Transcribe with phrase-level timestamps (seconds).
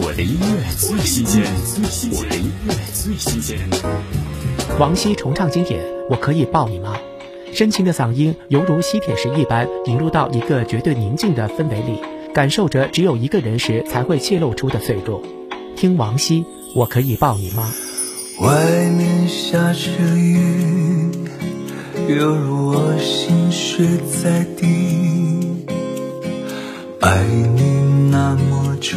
[0.00, 1.42] 我的音乐最新鲜，
[2.12, 3.58] 我的音乐最新鲜。
[4.78, 6.96] 王希重唱经典《我可以抱你吗》，
[7.56, 12.00] 深情的嗓音犹如吸铁石一般，引入到一个绝对宁静的氛围里，
[12.32, 15.20] 感受着只有一个人时才会泄露出的脆弱。
[15.74, 16.42] 听王希
[16.76, 17.68] 《我可以抱你吗》。
[18.46, 21.10] 外面下着雨，
[22.08, 23.84] 犹如我心血
[24.22, 25.66] 在滴，
[27.00, 27.24] 爱
[27.56, 27.62] 你
[28.12, 28.96] 那么久。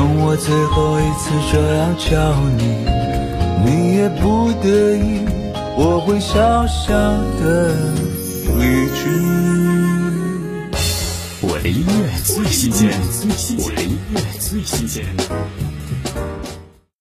[0.00, 2.64] 容我最后一次这样叫你，
[3.66, 5.20] 你也不得已，
[5.76, 6.88] 我会小小
[7.38, 7.74] 的
[8.56, 9.00] 离去。
[11.42, 12.98] 我的音乐最新鲜，
[13.58, 15.04] 我的音乐最新鲜。